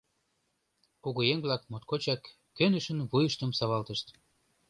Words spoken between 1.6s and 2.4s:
моткочак